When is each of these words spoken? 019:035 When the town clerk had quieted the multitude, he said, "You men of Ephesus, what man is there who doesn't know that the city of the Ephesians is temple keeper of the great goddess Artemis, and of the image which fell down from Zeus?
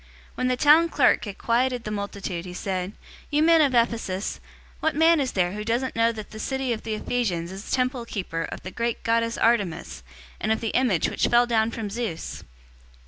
019:035 0.31 0.37
When 0.37 0.47
the 0.47 0.57
town 0.57 0.89
clerk 0.89 1.25
had 1.25 1.37
quieted 1.37 1.83
the 1.83 1.91
multitude, 1.91 2.45
he 2.45 2.55
said, 2.55 2.93
"You 3.29 3.43
men 3.43 3.61
of 3.61 3.75
Ephesus, 3.75 4.39
what 4.79 4.95
man 4.95 5.19
is 5.19 5.33
there 5.33 5.51
who 5.51 5.63
doesn't 5.63 5.95
know 5.95 6.11
that 6.11 6.31
the 6.31 6.39
city 6.39 6.73
of 6.73 6.81
the 6.81 6.95
Ephesians 6.95 7.51
is 7.51 7.69
temple 7.69 8.05
keeper 8.05 8.41
of 8.45 8.63
the 8.63 8.71
great 8.71 9.03
goddess 9.03 9.37
Artemis, 9.37 10.01
and 10.39 10.51
of 10.51 10.59
the 10.59 10.69
image 10.69 11.07
which 11.07 11.27
fell 11.27 11.45
down 11.45 11.69
from 11.69 11.91
Zeus? 11.91 12.43